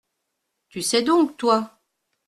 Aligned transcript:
Tu 0.69 0.81
sais 0.81 1.03
donc, 1.03 1.37
toi? 1.37 1.79